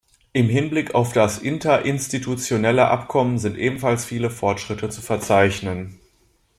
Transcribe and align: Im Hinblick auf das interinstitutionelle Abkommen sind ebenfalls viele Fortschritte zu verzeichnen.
Im 0.33 0.49
Hinblick 0.49 0.95
auf 0.95 1.13
das 1.13 1.37
interinstitutionelle 1.37 2.87
Abkommen 2.87 3.37
sind 3.37 3.55
ebenfalls 3.55 4.03
viele 4.03 4.31
Fortschritte 4.31 4.89
zu 4.89 4.99
verzeichnen. 5.03 5.99